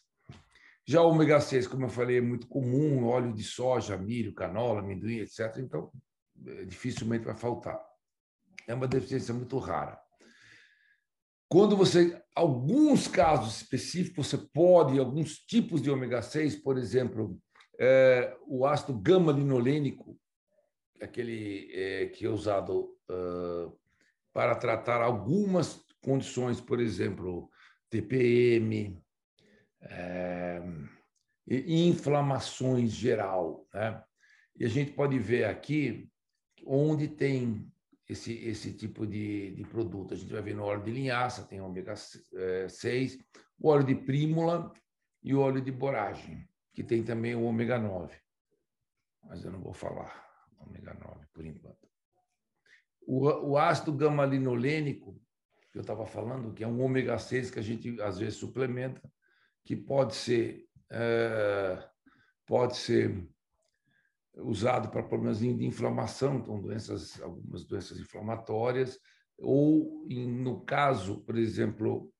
Já 0.86 1.02
o 1.02 1.10
ômega 1.10 1.40
6, 1.40 1.66
como 1.66 1.84
eu 1.84 1.88
falei, 1.88 2.18
é 2.18 2.20
muito 2.20 2.48
comum, 2.48 3.06
óleo 3.06 3.32
de 3.32 3.44
soja, 3.44 3.96
milho, 3.96 4.34
canola, 4.34 4.80
amendoim, 4.80 5.18
etc. 5.18 5.58
Então, 5.58 5.90
é, 6.46 6.64
dificilmente 6.64 7.24
vai 7.24 7.36
faltar 7.36 7.80
é 8.70 8.74
uma 8.74 8.88
deficiência 8.88 9.34
muito 9.34 9.58
rara. 9.58 9.98
Quando 11.48 11.76
você, 11.76 12.22
alguns 12.34 13.08
casos 13.08 13.56
específicos, 13.56 14.28
você 14.28 14.38
pode, 14.38 14.98
alguns 14.98 15.38
tipos 15.38 15.82
de 15.82 15.90
ômega 15.90 16.22
6, 16.22 16.56
por 16.56 16.78
exemplo, 16.78 17.36
é, 17.78 18.36
o 18.46 18.64
ácido 18.64 18.96
gama-linolênico, 18.96 20.16
aquele 21.00 21.70
é, 21.72 22.06
que 22.06 22.26
é 22.26 22.28
usado 22.28 22.96
uh, 23.10 23.78
para 24.32 24.54
tratar 24.54 25.00
algumas 25.00 25.84
condições, 26.02 26.60
por 26.60 26.80
exemplo, 26.80 27.50
TPM, 27.88 29.02
é, 29.82 30.62
inflamações 31.48 32.92
geral. 32.92 33.66
Né? 33.72 34.02
E 34.56 34.64
a 34.64 34.68
gente 34.68 34.92
pode 34.92 35.18
ver 35.18 35.44
aqui 35.44 36.08
onde 36.66 37.08
tem 37.08 37.66
esse, 38.08 38.32
esse 38.34 38.72
tipo 38.72 39.06
de, 39.06 39.54
de 39.54 39.64
produto. 39.64 40.14
A 40.14 40.16
gente 40.16 40.32
vai 40.32 40.42
ver 40.42 40.54
no 40.54 40.64
óleo 40.64 40.84
de 40.84 40.90
linhaça, 40.90 41.46
tem 41.46 41.60
ômega 41.60 41.94
6, 41.96 43.18
o 43.58 43.68
óleo 43.68 43.84
de 43.84 43.94
prímula 43.94 44.72
e 45.22 45.34
o 45.34 45.40
óleo 45.40 45.60
de 45.60 45.72
boragem, 45.72 46.48
que 46.74 46.82
tem 46.82 47.02
também 47.02 47.34
o 47.34 47.42
ômega 47.42 47.78
9. 47.78 48.16
Mas 49.24 49.44
eu 49.44 49.50
não 49.50 49.60
vou 49.60 49.74
falar 49.74 50.29
ômega 50.60 50.94
9 50.94 51.26
por 51.32 51.44
enquanto. 51.44 51.88
O, 53.06 53.50
o 53.50 53.58
ácido 53.58 53.92
gama-linolênico 53.92 55.20
que 55.72 55.78
eu 55.78 55.82
estava 55.82 56.04
falando, 56.04 56.52
que 56.52 56.64
é 56.64 56.68
um 56.68 56.82
ômega 56.82 57.18
6 57.18 57.50
que 57.50 57.58
a 57.58 57.62
gente 57.62 58.00
às 58.00 58.18
vezes 58.18 58.34
suplementa, 58.34 59.00
que 59.64 59.76
pode 59.76 60.14
ser, 60.14 60.66
é, 60.90 61.88
pode 62.46 62.76
ser 62.76 63.28
usado 64.34 64.88
para 64.88 65.02
problemas 65.02 65.38
de 65.38 65.48
inflamação, 65.64 66.36
então 66.36 66.60
doenças, 66.60 67.20
algumas 67.20 67.64
doenças 67.64 67.98
inflamatórias, 67.98 68.98
ou 69.38 70.06
no 70.08 70.60
caso, 70.64 71.20
por 71.22 71.36
exemplo, 71.36 72.12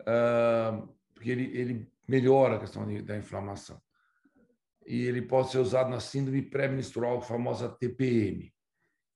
uh, 0.00 0.88
porque 1.14 1.30
ele, 1.30 1.56
ele 1.56 1.92
melhora 2.06 2.56
a 2.56 2.60
questão 2.60 2.86
da 3.02 3.16
inflamação. 3.16 3.80
E 4.86 5.02
ele 5.02 5.22
pode 5.22 5.50
ser 5.50 5.58
usado 5.58 5.90
na 5.90 6.00
síndrome 6.00 6.42
pré-menstrual, 6.42 7.20
famosa 7.20 7.68
TPM. 7.68 8.52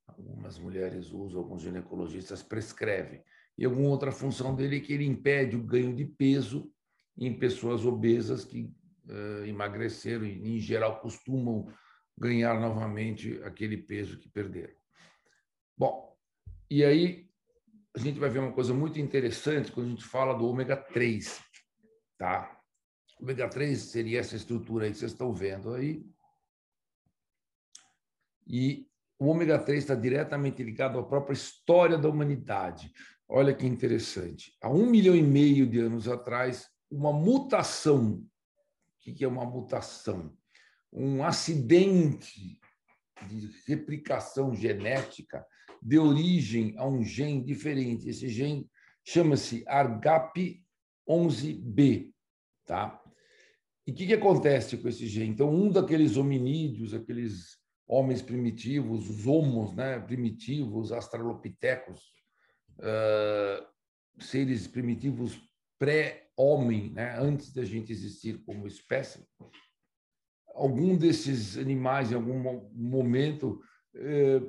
Algumas 0.06 0.58
mulheres 0.58 1.10
usam, 1.10 1.40
alguns 1.40 1.62
ginecologistas 1.62 2.42
prescrevem. 2.42 3.22
E 3.58 3.64
alguma 3.64 3.88
outra 3.88 4.12
função 4.12 4.54
dele 4.54 4.76
é 4.76 4.80
que 4.80 4.92
ele 4.92 5.06
impede 5.06 5.56
o 5.56 5.62
ganho 5.62 5.94
de 5.94 6.04
peso 6.04 6.70
em 7.18 7.38
pessoas 7.38 7.84
obesas 7.84 8.44
que 8.44 8.70
uh, 9.08 9.44
emagreceram 9.46 10.24
e, 10.24 10.56
em 10.56 10.60
geral, 10.60 11.00
costumam 11.00 11.66
ganhar 12.16 12.58
novamente 12.60 13.40
aquele 13.42 13.76
peso 13.76 14.18
que 14.18 14.28
perderam. 14.28 14.74
Bom, 15.76 16.16
e 16.70 16.84
aí 16.84 17.28
a 17.94 17.98
gente 17.98 18.18
vai 18.18 18.28
ver 18.28 18.40
uma 18.40 18.52
coisa 18.52 18.74
muito 18.74 18.98
interessante 18.98 19.72
quando 19.72 19.86
a 19.86 19.90
gente 19.90 20.04
fala 20.04 20.34
do 20.34 20.46
ômega 20.46 20.76
3, 20.76 21.40
tá? 22.18 22.55
Ômega 23.20 23.48
3 23.48 23.78
seria 23.78 24.20
essa 24.20 24.36
estrutura 24.36 24.84
aí 24.84 24.92
que 24.92 24.98
vocês 24.98 25.12
estão 25.12 25.32
vendo 25.32 25.74
aí. 25.74 26.04
E 28.46 28.86
o 29.18 29.26
ômega 29.26 29.58
3 29.58 29.82
está 29.82 29.94
diretamente 29.94 30.62
ligado 30.62 30.98
à 30.98 31.02
própria 31.02 31.34
história 31.34 31.98
da 31.98 32.08
humanidade. 32.08 32.92
Olha 33.28 33.54
que 33.54 33.66
interessante. 33.66 34.56
Há 34.60 34.70
um 34.70 34.86
milhão 34.86 35.16
e 35.16 35.22
meio 35.22 35.66
de 35.66 35.80
anos 35.80 36.06
atrás, 36.06 36.68
uma 36.90 37.12
mutação. 37.12 38.14
O 38.14 38.28
que 38.98 39.24
é 39.24 39.28
uma 39.28 39.44
mutação? 39.44 40.36
um 40.96 41.22
acidente 41.22 42.58
de 43.28 43.50
replicação 43.66 44.54
genética 44.54 45.46
deu 45.80 46.04
origem 46.04 46.74
a 46.78 46.86
um 46.86 47.02
gene 47.04 47.44
diferente. 47.44 48.08
Esse 48.08 48.30
gene 48.30 48.68
chama-se 49.04 49.62
ARGAP11B, 49.66 52.10
tá? 52.64 52.98
E 53.86 53.92
o 53.92 53.94
que, 53.94 54.06
que 54.06 54.14
acontece 54.14 54.76
com 54.76 54.88
esse 54.88 55.06
gene? 55.06 55.30
Então, 55.30 55.48
um 55.48 55.70
daqueles 55.70 56.16
hominídeos, 56.16 56.92
aqueles 56.92 57.56
homens 57.86 58.20
primitivos, 58.20 59.08
os 59.08 59.26
homos 59.26 59.74
né, 59.74 60.00
primitivos, 60.00 60.90
astralopitecos, 60.90 62.00
uh, 62.80 63.64
seres 64.18 64.66
primitivos 64.66 65.40
pré-homem, 65.78 66.90
né, 66.90 67.16
antes 67.18 67.52
da 67.52 67.64
gente 67.64 67.92
existir 67.92 68.42
como 68.44 68.66
espécie, 68.66 69.24
algum 70.56 70.96
desses 70.96 71.56
animais, 71.56 72.10
em 72.10 72.14
algum 72.14 72.66
momento, 72.72 73.60
eh, 73.94 74.40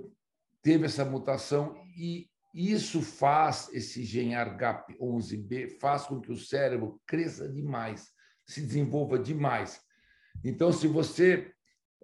teve 0.61 0.85
essa 0.85 1.03
mutação 1.03 1.75
e 1.97 2.29
isso 2.53 3.01
faz, 3.01 3.69
esse 3.73 4.03
gene 4.03 4.33
ARGAP11B, 4.33 5.79
faz 5.79 6.05
com 6.05 6.21
que 6.21 6.31
o 6.31 6.37
cérebro 6.37 6.99
cresça 7.05 7.47
demais, 7.47 8.07
se 8.47 8.61
desenvolva 8.61 9.19
demais. 9.19 9.81
Então, 10.43 10.71
se 10.71 10.87
você 10.87 11.51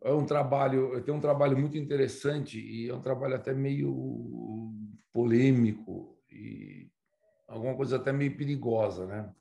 é 0.01 0.11
um 0.11 0.25
trabalho, 0.25 1.01
tem 1.03 1.13
um 1.13 1.21
trabalho 1.21 1.57
muito 1.57 1.77
interessante 1.77 2.59
e 2.59 2.89
é 2.89 2.93
um 2.93 3.01
trabalho 3.01 3.35
até 3.35 3.53
meio 3.53 4.73
polêmico 5.13 6.19
e 6.29 6.89
alguma 7.47 7.75
coisa 7.75 7.95
até 7.95 8.11
meio 8.11 8.35
perigosa, 8.35 9.05
né? 9.05 9.33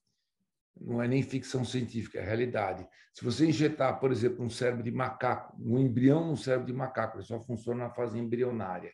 não 0.81 1.03
é 1.03 1.09
nem 1.09 1.23
ficção 1.23 1.65
científica, 1.65 2.19
é 2.19 2.23
realidade. 2.23 2.87
Se 3.13 3.25
você 3.25 3.47
injetar, 3.47 4.01
por 4.01 4.11
exemplo, 4.11 4.45
um 4.45 4.51
cérebro 4.51 4.83
de 4.83 4.91
macaco, 4.91 5.57
um 5.61 5.79
embrião 5.79 6.27
no 6.27 6.37
cérebro 6.37 6.67
de 6.67 6.73
macaco, 6.73 7.19
ele 7.19 7.25
só 7.25 7.41
funciona 7.41 7.85
na 7.85 7.91
fase 7.91 8.19
embrionária. 8.19 8.93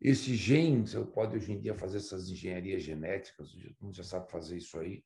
Esse 0.00 0.34
gene, 0.36 0.86
você 0.86 1.00
pode 1.04 1.36
hoje 1.36 1.52
em 1.52 1.60
dia 1.60 1.74
fazer 1.74 1.98
essas 1.98 2.28
engenharias 2.28 2.82
genéticas, 2.82 3.50
todo 3.50 3.76
mundo 3.80 3.96
já 3.96 4.04
sabe 4.04 4.30
fazer 4.30 4.56
isso 4.56 4.78
aí. 4.78 5.02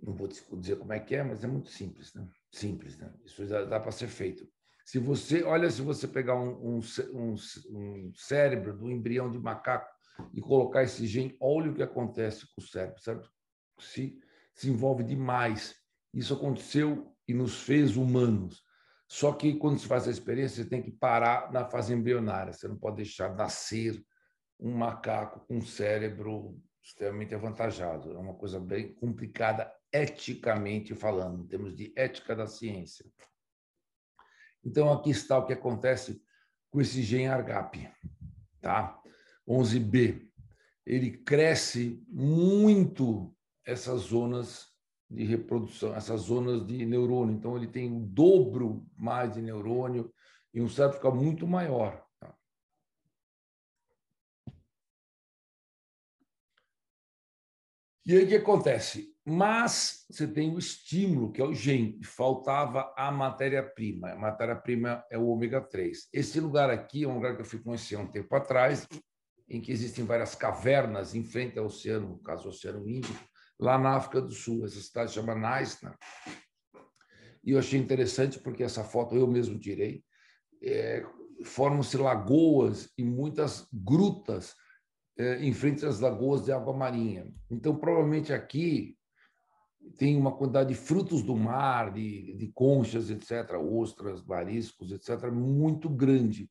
Não 0.00 0.14
vou 0.14 0.28
dizer 0.28 0.76
como 0.76 0.92
é 0.92 1.00
que 1.00 1.14
é, 1.14 1.22
mas 1.22 1.42
é 1.42 1.46
muito 1.46 1.70
simples, 1.70 2.14
né? 2.14 2.26
Simples, 2.52 2.96
né? 2.96 3.12
Isso 3.24 3.44
dá, 3.46 3.64
dá 3.64 3.80
para 3.80 3.90
ser 3.90 4.08
feito. 4.08 4.48
Se 4.84 4.98
você, 4.98 5.42
olha, 5.42 5.70
se 5.70 5.82
você 5.82 6.08
pegar 6.08 6.34
um, 6.36 6.78
um, 6.78 6.80
um, 7.12 7.34
um 7.70 8.12
cérebro 8.14 8.76
do 8.76 8.90
embrião 8.90 9.30
de 9.30 9.38
macaco 9.38 9.90
e 10.32 10.40
colocar 10.40 10.82
esse 10.82 11.06
gene, 11.06 11.36
olha 11.40 11.70
o 11.70 11.74
que 11.74 11.82
acontece 11.82 12.46
com 12.54 12.62
o 12.62 12.66
cérebro, 12.66 13.00
certo? 13.00 13.30
Se 13.78 14.18
desenvolve 14.54 15.04
demais. 15.04 15.74
Isso 16.14 16.32
aconteceu 16.32 17.14
e 17.26 17.34
nos 17.34 17.60
fez 17.60 17.96
humanos. 17.96 18.62
Só 19.06 19.32
que 19.32 19.54
quando 19.56 19.78
se 19.78 19.86
faz 19.86 20.06
a 20.06 20.10
experiência, 20.10 20.62
você 20.62 20.68
tem 20.68 20.82
que 20.82 20.90
parar 20.90 21.52
na 21.52 21.64
fase 21.64 21.92
embrionária. 21.92 22.52
Você 22.52 22.68
não 22.68 22.76
pode 22.76 22.96
deixar 22.96 23.34
nascer 23.34 24.02
um 24.58 24.72
macaco 24.72 25.46
com 25.46 25.58
um 25.58 25.62
cérebro 25.62 26.58
extremamente 26.82 27.34
avantajado. 27.34 28.12
É 28.12 28.18
uma 28.18 28.34
coisa 28.34 28.58
bem 28.58 28.94
complicada 28.94 29.70
eticamente 29.92 30.94
falando, 30.94 31.42
em 31.42 31.46
termos 31.46 31.74
de 31.74 31.92
ética 31.96 32.34
da 32.34 32.46
ciência. 32.46 33.04
Então, 34.64 34.92
aqui 34.92 35.10
está 35.10 35.38
o 35.38 35.46
que 35.46 35.52
acontece 35.52 36.22
com 36.70 36.80
esse 36.80 37.02
gene 37.02 37.26
ARGAP, 37.26 37.90
tá? 38.60 39.00
11B. 39.46 40.28
Ele 40.84 41.18
cresce 41.18 42.04
muito 42.08 43.34
essas 43.64 44.02
zonas 44.02 44.68
de 45.10 45.24
reprodução, 45.24 45.94
essas 45.94 46.22
zonas 46.22 46.66
de 46.66 46.84
neurônio. 46.84 47.34
Então, 47.34 47.56
ele 47.56 47.66
tem 47.66 47.90
o 47.94 48.00
dobro 48.00 48.86
mais 48.96 49.34
de 49.34 49.40
neurônio 49.40 50.12
e 50.52 50.60
um 50.60 50.68
cérebro 50.68 50.96
fica 50.96 51.10
muito 51.10 51.46
maior. 51.46 52.04
Tá? 52.20 52.34
E 58.04 58.16
aí 58.16 58.24
o 58.24 58.28
que 58.28 58.36
acontece? 58.36 59.17
Mas 59.30 60.06
você 60.08 60.26
tem 60.26 60.54
o 60.54 60.58
estímulo, 60.58 61.30
que 61.30 61.42
é 61.42 61.44
o 61.44 61.52
gene, 61.52 62.02
faltava 62.02 62.94
a 62.96 63.12
matéria-prima. 63.12 64.12
A 64.12 64.16
matéria-prima 64.16 65.04
é 65.10 65.18
o 65.18 65.26
ômega 65.26 65.60
3. 65.60 66.08
Esse 66.10 66.40
lugar 66.40 66.70
aqui 66.70 67.04
é 67.04 67.08
um 67.08 67.16
lugar 67.16 67.36
que 67.36 67.42
eu 67.42 67.44
fui 67.44 67.58
conhecer 67.58 67.96
um 67.96 68.10
tempo 68.10 68.34
atrás, 68.34 68.88
em 69.46 69.60
que 69.60 69.70
existem 69.70 70.02
várias 70.02 70.34
cavernas 70.34 71.14
em 71.14 71.22
frente 71.22 71.58
ao 71.58 71.66
oceano, 71.66 72.08
no 72.08 72.18
caso, 72.20 72.46
o 72.46 72.48
Oceano 72.48 72.88
Índico, 72.88 73.22
lá 73.60 73.76
na 73.76 73.96
África 73.96 74.22
do 74.22 74.32
Sul. 74.32 74.64
Essa 74.64 74.80
cidade 74.80 75.12
chama 75.12 75.34
Naisna. 75.34 75.94
E 77.44 77.50
eu 77.50 77.58
achei 77.58 77.78
interessante 77.78 78.38
porque 78.38 78.62
essa 78.62 78.82
foto 78.82 79.14
eu 79.14 79.26
mesmo 79.26 79.58
tirei. 79.58 80.02
É, 80.62 81.04
Formam-se 81.44 81.98
lagoas 81.98 82.90
e 82.96 83.04
muitas 83.04 83.68
grutas 83.72 84.54
é, 85.18 85.44
em 85.44 85.52
frente 85.52 85.84
às 85.84 86.00
lagoas 86.00 86.46
de 86.46 86.50
água 86.50 86.72
marinha. 86.72 87.30
Então, 87.50 87.76
provavelmente 87.76 88.32
aqui 88.32 88.97
tem 89.96 90.16
uma 90.16 90.32
quantidade 90.32 90.70
de 90.70 90.74
frutos 90.74 91.22
do 91.22 91.36
mar, 91.36 91.92
de, 91.92 92.34
de 92.34 92.48
conchas, 92.48 93.10
etc., 93.10 93.54
ostras, 93.58 94.24
mariscos, 94.24 94.92
etc., 94.92 95.30
muito 95.30 95.88
grande. 95.88 96.50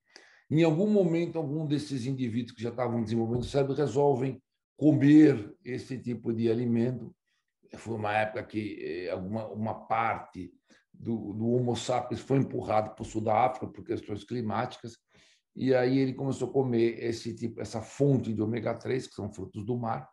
Em 0.50 0.64
algum 0.64 0.88
momento, 0.88 1.38
algum 1.38 1.66
desses 1.66 2.06
indivíduos 2.06 2.56
que 2.56 2.64
já 2.64 2.70
estavam 2.70 3.04
desenvolvendo 3.04 3.42
o 3.42 3.46
cérebro 3.46 3.76
resolvem 3.76 4.42
comer 4.78 5.54
esse 5.64 5.98
tipo 5.98 6.32
de 6.32 6.50
alimento. 6.50 7.14
Foi 7.76 7.96
uma 7.96 8.14
época 8.14 8.44
que 8.44 8.78
eh, 8.82 9.12
alguma, 9.12 9.48
uma 9.48 9.74
parte 9.88 10.54
do, 10.94 11.34
do 11.34 11.50
Homo 11.50 11.76
sapiens 11.76 12.22
foi 12.22 12.38
empurrado 12.38 12.96
para 12.96 13.02
o 13.02 13.06
sul 13.06 13.22
da 13.22 13.46
África 13.46 13.68
por 13.68 13.84
questões 13.84 14.24
climáticas, 14.24 14.98
e 15.56 15.74
aí 15.74 15.98
ele 15.98 16.14
começou 16.14 16.50
a 16.50 16.54
comer 16.54 17.04
esse 17.04 17.36
tipo, 17.36 17.60
essa 17.60 17.82
fonte 17.82 18.32
de 18.32 18.42
ômega 18.42 18.76
3, 18.76 19.08
que 19.08 19.16
são 19.16 19.32
frutos 19.32 19.66
do 19.66 19.76
mar. 19.76 20.08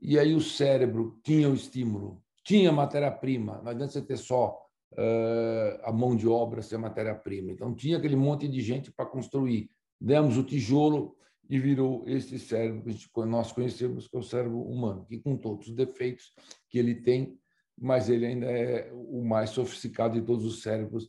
E 0.00 0.18
aí 0.18 0.34
o 0.34 0.40
cérebro 0.40 1.18
tinha 1.22 1.48
o 1.48 1.54
estímulo, 1.54 2.22
tinha 2.44 2.70
matéria-prima, 2.70 3.60
não 3.62 3.70
adianta 3.70 3.92
você 3.92 4.02
ter 4.02 4.18
só 4.18 4.60
uh, 4.92 5.80
a 5.82 5.92
mão 5.92 6.14
de 6.14 6.28
obra 6.28 6.60
sem 6.62 6.78
matéria-prima. 6.78 7.52
Então 7.52 7.74
tinha 7.74 7.96
aquele 7.96 8.16
monte 8.16 8.46
de 8.46 8.60
gente 8.60 8.92
para 8.92 9.06
construir. 9.06 9.70
Demos 10.00 10.36
o 10.36 10.42
tijolo, 10.42 11.16
e 11.48 11.58
virou 11.58 12.04
esse 12.06 12.38
cérebro 12.38 12.82
que 12.94 13.24
nós 13.26 13.52
conhecemos, 13.52 14.08
que 14.08 14.16
é 14.16 14.18
o 14.18 14.22
cérebro 14.22 14.60
humano, 14.62 15.04
que 15.04 15.18
com 15.18 15.36
todos 15.36 15.68
os 15.68 15.74
defeitos 15.74 16.32
que 16.68 16.78
ele 16.78 16.94
tem, 16.94 17.38
mas 17.76 18.08
ele 18.08 18.26
ainda 18.26 18.46
é 18.46 18.90
o 18.92 19.22
mais 19.24 19.50
sofisticado 19.50 20.18
de 20.18 20.26
todos 20.26 20.44
os 20.44 20.62
cérebros 20.62 21.08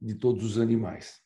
de 0.00 0.14
todos 0.14 0.44
os 0.44 0.58
animais. 0.58 1.20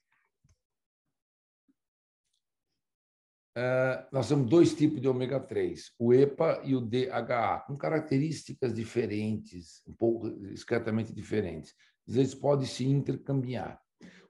Nós 4.13 4.29
temos 4.29 4.51
dois 4.51 4.75
tipos 4.75 5.01
de 5.01 5.09
ômega 5.09 5.41
3, 5.41 5.93
o 5.99 6.13
EPA 6.13 6.61
e 6.63 6.75
o 6.75 6.81
DHA, 6.81 7.65
com 7.67 7.77
características 7.77 8.75
diferentes, 8.75 9.83
um 9.87 9.95
pouco 9.95 10.31
discretamente 10.31 11.13
diferentes. 11.13 11.75
Eles 12.07 12.35
podem 12.35 12.67
se 12.67 12.87
intercambiar. 12.87 13.81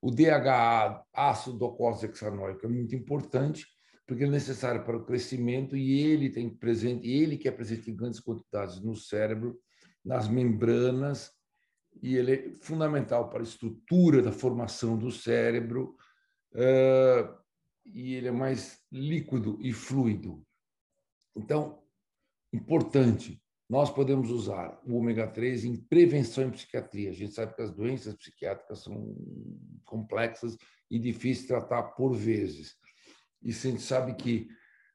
O 0.00 0.10
DHA, 0.10 1.04
ácido 1.12 1.58
docosahexanoico, 1.58 2.66
é 2.66 2.68
muito 2.68 2.94
importante, 2.94 3.66
porque 4.06 4.24
é 4.24 4.30
necessário 4.30 4.84
para 4.84 4.96
o 4.96 5.04
crescimento 5.04 5.76
e 5.76 6.00
ele 6.00 6.30
tem 6.30 6.48
presente, 6.48 7.08
ele 7.08 7.36
que 7.36 7.48
é 7.48 7.50
presente 7.50 7.90
em 7.90 7.96
grandes 7.96 8.20
quantidades 8.20 8.80
no 8.80 8.94
cérebro, 8.94 9.58
nas 10.04 10.28
membranas, 10.28 11.32
e 12.00 12.16
ele 12.16 12.32
é 12.32 12.54
fundamental 12.62 13.28
para 13.28 13.40
a 13.40 13.42
estrutura 13.42 14.22
da 14.22 14.30
formação 14.30 14.96
do 14.96 15.10
cérebro, 15.10 15.96
uh, 16.52 17.45
e 17.92 18.14
ele 18.14 18.28
é 18.28 18.32
mais 18.32 18.80
líquido 18.90 19.58
e 19.60 19.72
fluido. 19.72 20.44
Então, 21.34 21.82
importante, 22.52 23.42
nós 23.68 23.90
podemos 23.90 24.30
usar 24.30 24.80
o 24.84 24.96
ômega 24.96 25.26
3 25.26 25.64
em 25.64 25.76
prevenção 25.76 26.44
em 26.44 26.50
psiquiatria. 26.50 27.10
A 27.10 27.14
gente 27.14 27.34
sabe 27.34 27.54
que 27.54 27.62
as 27.62 27.72
doenças 27.72 28.14
psiquiátricas 28.14 28.82
são 28.82 29.16
complexas 29.84 30.56
e 30.90 30.98
difíceis 30.98 31.42
de 31.42 31.48
tratar 31.48 31.82
por 31.94 32.14
vezes. 32.14 32.76
E 33.42 33.50
a 33.50 33.52
gente 33.52 33.82
sabe 33.82 34.14
que 34.14 34.48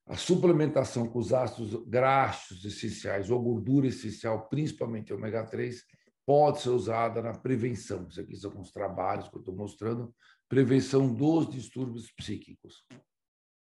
a 0.08 0.16
suplementação 0.16 1.08
com 1.08 1.20
os 1.20 1.32
ácidos 1.32 1.86
graxos 1.88 2.64
essenciais 2.66 3.30
ou 3.30 3.42
gordura 3.42 3.88
essencial, 3.88 4.48
principalmente 4.48 5.14
ômega 5.14 5.46
3, 5.46 5.84
pode 6.26 6.62
ser 6.62 6.70
usada 6.70 7.22
na 7.22 7.34
prevenção. 7.34 8.08
Isso 8.08 8.22
aqui 8.22 8.36
são 8.36 8.52
alguns 8.52 8.72
trabalhos 8.72 9.28
que 9.28 9.36
eu 9.36 9.40
estou 9.40 9.56
mostrando. 9.56 10.14
Prevenção 10.52 11.14
dos 11.14 11.50
distúrbios 11.50 12.12
psíquicos. 12.12 12.86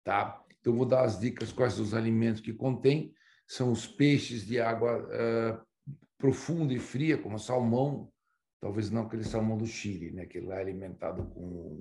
Tá? 0.04 0.44
Então, 0.60 0.76
vou 0.76 0.88
dar 0.88 1.04
as 1.04 1.20
dicas 1.20 1.52
quais 1.52 1.74
são 1.74 1.84
os 1.84 1.94
alimentos 1.94 2.42
que 2.42 2.52
contém. 2.52 3.14
São 3.48 3.72
os 3.72 3.86
peixes 3.86 4.44
de 4.44 4.60
água 4.60 4.98
uh, 5.06 5.94
profunda 6.18 6.74
e 6.74 6.80
fria, 6.80 7.16
como 7.16 7.38
salmão, 7.38 8.12
talvez 8.60 8.90
não 8.90 9.04
aquele 9.04 9.24
salmão 9.24 9.56
do 9.56 9.68
Chile, 9.68 10.12
né? 10.12 10.26
que 10.26 10.40
lá 10.40 10.56
é 10.56 10.62
alimentado 10.62 11.28
com 11.28 11.80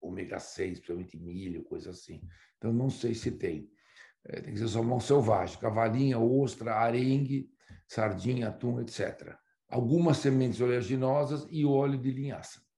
ômega 0.00 0.38
6, 0.38 0.78
principalmente 0.78 1.18
milho, 1.18 1.62
coisa 1.64 1.90
assim. 1.90 2.22
Então, 2.56 2.72
não 2.72 2.88
sei 2.88 3.12
se 3.12 3.32
tem. 3.32 3.70
É, 4.24 4.40
tem 4.40 4.54
que 4.54 4.58
ser 4.58 4.68
salmão 4.68 5.00
selvagem, 5.00 5.60
cavalinha, 5.60 6.18
ostra, 6.18 6.76
arengue, 6.76 7.50
sardinha, 7.86 8.48
atum, 8.48 8.80
etc. 8.80 9.36
Algumas 9.68 10.16
sementes 10.16 10.62
oleaginosas 10.62 11.46
e 11.50 11.66
óleo 11.66 11.98
de 11.98 12.10
linhaça. 12.10 12.69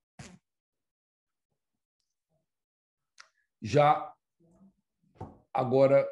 Já 3.62 4.12
agora, 5.54 6.06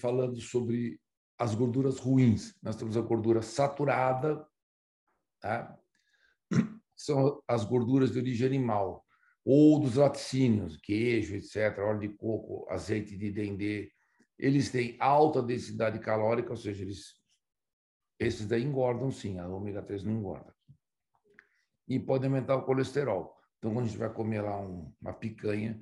falando 0.00 0.40
sobre 0.40 1.00
as 1.38 1.54
gorduras 1.54 1.98
ruins, 1.98 2.54
nós 2.62 2.76
temos 2.76 2.96
a 2.96 3.00
gordura 3.00 3.40
saturada, 3.40 4.46
tá? 5.40 5.76
são 6.94 7.42
as 7.48 7.64
gorduras 7.64 8.12
de 8.12 8.18
origem 8.18 8.46
animal, 8.46 9.04
ou 9.44 9.80
dos 9.80 9.96
laticínios, 9.96 10.76
queijo, 10.76 11.34
etc., 11.34 11.78
óleo 11.78 12.00
de 12.00 12.08
coco, 12.10 12.70
azeite 12.70 13.16
de 13.16 13.32
dendê, 13.32 13.90
eles 14.38 14.70
têm 14.70 14.96
alta 15.00 15.42
densidade 15.42 15.98
calórica, 15.98 16.50
ou 16.50 16.56
seja, 16.56 16.82
eles, 16.82 17.14
esses 18.18 18.46
daí 18.46 18.62
engordam 18.62 19.10
sim, 19.10 19.38
a 19.38 19.48
ômega 19.48 19.82
3 19.82 20.04
não 20.04 20.12
engorda. 20.12 20.54
E 21.88 21.98
pode 21.98 22.24
aumentar 22.24 22.56
o 22.56 22.64
colesterol. 22.64 23.36
Então, 23.58 23.72
quando 23.72 23.86
a 23.86 23.88
gente 23.88 23.98
vai 23.98 24.12
comer 24.12 24.42
lá 24.42 24.60
um, 24.60 24.92
uma 25.00 25.12
picanha, 25.12 25.80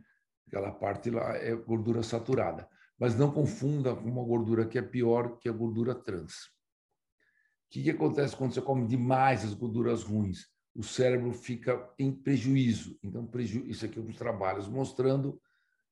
aquela 0.51 0.73
parte 0.73 1.11
lá 1.11 1.37
é 1.37 1.55
gordura 1.55 2.03
saturada. 2.03 2.69
Mas 2.99 3.17
não 3.17 3.33
confunda 3.33 3.95
com 3.95 4.09
uma 4.09 4.25
gordura 4.25 4.67
que 4.67 4.79
é 4.79 4.83
pior 4.83 5.39
que 5.39 5.49
a 5.49 5.53
gordura 5.53 5.95
trans. 5.95 6.35
O 6.35 7.71
que, 7.71 7.83
que 7.85 7.91
acontece 7.91 8.37
quando 8.37 8.53
você 8.53 8.61
come 8.61 8.87
demais 8.87 9.45
as 9.45 9.55
gorduras 9.55 10.03
ruins? 10.03 10.51
o 10.75 10.83
cérebro 10.83 11.33
fica 11.33 11.89
em 11.99 12.13
prejuízo. 12.13 12.99
Então, 13.03 13.27
preju... 13.27 13.65
isso 13.67 13.85
aqui 13.85 13.99
é 13.99 14.03
um 14.03 14.13
trabalhos 14.13 14.69
mostrando 14.69 15.41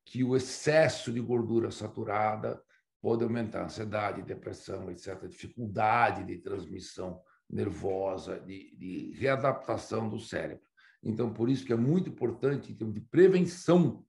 que 0.05 0.23
o 0.23 0.35
excesso 0.35 1.11
de 1.11 1.19
gordura 1.19 1.71
saturada 1.71 2.61
pode 3.01 3.23
aumentar 3.23 3.61
a 3.61 3.65
ansiedade, 3.65 4.21
depressão, 4.21 4.89
etc., 4.89 5.27
dificuldade 5.27 6.25
de 6.25 6.37
transmissão 6.37 7.21
nervosa, 7.49 8.39
de, 8.39 8.75
de 8.75 9.11
readaptação 9.17 10.09
do 10.09 10.19
cérebro. 10.19 10.67
Então, 11.01 11.31
por 11.31 11.49
isso 11.49 11.65
que 11.65 11.73
é 11.73 11.77
muito 11.77 12.09
importante, 12.09 12.71
em 12.71 12.75
termos 12.75 12.95
de 12.95 13.01
prevenção 13.01 14.03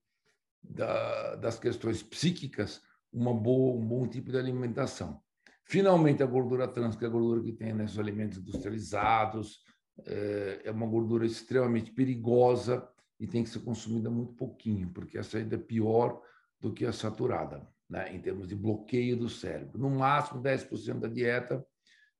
da, 0.62 1.36
das 1.36 1.58
questões 1.58 2.02
psíquicas, 2.02 2.82
uma 3.12 3.34
boa, 3.34 3.76
um 3.76 3.86
bom 3.86 4.06
tipo 4.06 4.30
de 4.30 4.38
alimentação. 4.38 5.20
Finalmente, 5.64 6.22
a 6.22 6.26
gordura 6.26 6.68
trans, 6.68 6.96
que 6.96 7.04
é 7.04 7.08
a 7.08 7.10
gordura 7.10 7.42
que 7.42 7.52
tem 7.52 7.72
nesses 7.72 7.98
alimentos 7.98 8.38
industrializados, 8.38 9.62
é, 10.06 10.62
é 10.64 10.70
uma 10.70 10.86
gordura 10.86 11.26
extremamente 11.26 11.92
perigosa 11.92 12.88
e 13.18 13.26
tem 13.26 13.44
que 13.44 13.50
ser 13.50 13.60
consumida 13.60 14.10
muito 14.10 14.34
pouquinho, 14.34 14.90
porque 14.90 15.18
essa 15.18 15.38
ainda 15.38 15.56
é 15.56 15.58
pior 15.58 16.20
do 16.58 16.72
que 16.72 16.86
a 16.86 16.92
saturada, 16.92 17.66
né? 17.88 18.14
em 18.14 18.20
termos 18.20 18.48
de 18.48 18.54
bloqueio 18.54 19.16
do 19.16 19.28
cérebro. 19.28 19.78
No 19.78 19.90
máximo 19.90 20.42
10% 20.42 20.98
da 20.98 21.08
dieta, 21.08 21.64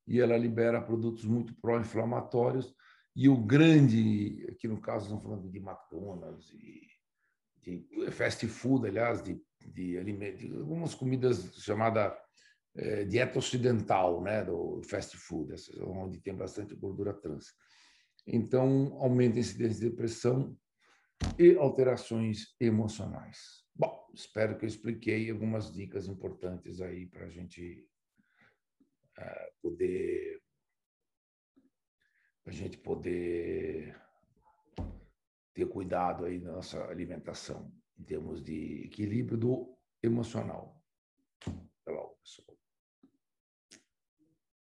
e 0.07 0.21
ela 0.21 0.37
libera 0.37 0.83
produtos 0.83 1.25
muito 1.25 1.55
pró-inflamatórios. 1.55 2.75
E 3.15 3.29
o 3.29 3.37
grande, 3.37 4.47
aqui 4.51 4.67
no 4.67 4.81
caso, 4.81 5.05
estamos 5.05 5.23
falando 5.23 5.49
de 5.49 5.59
McDonald's, 5.59 6.53
e 6.53 6.83
de 7.63 8.11
fast 8.11 8.47
food, 8.47 8.87
aliás, 8.89 9.23
de, 9.23 9.41
de, 9.61 10.03
de 10.03 10.57
algumas 10.57 10.95
comidas 10.95 11.55
chamada 11.57 12.17
é, 12.75 13.05
dieta 13.05 13.39
ocidental, 13.39 14.23
né, 14.23 14.45
do 14.45 14.81
fast 14.85 15.17
food, 15.17 15.55
onde 15.83 16.21
tem 16.21 16.35
bastante 16.35 16.75
gordura 16.75 17.13
trans. 17.13 17.47
Então, 18.27 18.97
aumenta 19.01 19.37
a 19.37 19.41
incidência 19.41 19.81
de 19.81 19.91
depressão 19.91 20.57
e 21.39 21.57
alterações 21.57 22.55
emocionais. 22.61 23.65
Bom, 23.75 24.09
espero 24.15 24.57
que 24.57 24.65
eu 24.65 24.69
expliquei 24.69 25.31
algumas 25.31 25.73
dicas 25.73 26.07
importantes 26.07 26.81
aí 26.81 27.07
para 27.07 27.27
a 27.27 27.31
gente 27.31 27.87
uh, 29.19 29.61
poder 29.63 30.41
a 32.47 32.51
gente 32.51 32.79
poder 32.79 33.95
ter 35.53 35.67
cuidado 35.67 36.25
aí 36.25 36.39
na 36.41 36.53
nossa 36.53 36.85
alimentação, 36.87 37.73
em 37.99 38.05
termos 38.05 38.43
de 38.43 38.85
equilíbrio 38.85 39.39
do 39.39 39.79
emocional. 40.03 40.83
Tá 41.39 41.51
Até 41.51 41.93
logo, 41.93 42.17
pessoal. 42.23 42.50